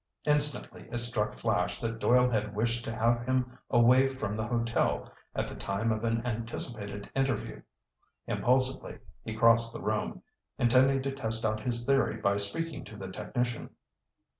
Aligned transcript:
Instantly 0.25 0.89
it 0.91 0.97
struck 0.97 1.37
Flash 1.37 1.79
that 1.79 1.99
Doyle 1.99 2.27
had 2.27 2.55
wished 2.55 2.83
to 2.85 2.95
have 2.95 3.21
him 3.27 3.59
away 3.69 4.07
from 4.07 4.33
the 4.33 4.47
hotel 4.47 5.11
at 5.35 5.47
the 5.47 5.53
time 5.53 5.91
of 5.91 6.03
an 6.03 6.25
anticipated 6.25 7.07
interview. 7.15 7.61
Impulsively, 8.25 8.97
he 9.23 9.35
crossed 9.35 9.71
the 9.73 9.79
room, 9.79 10.23
intending 10.57 11.03
to 11.03 11.11
test 11.11 11.45
out 11.45 11.59
his 11.59 11.85
theory 11.85 12.17
by 12.17 12.37
speaking 12.37 12.83
to 12.85 12.97
the 12.97 13.09
technician. 13.11 13.69